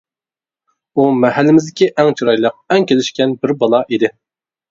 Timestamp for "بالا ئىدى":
3.65-4.11